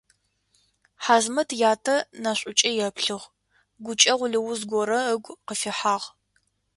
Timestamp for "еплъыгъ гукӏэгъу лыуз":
2.87-4.61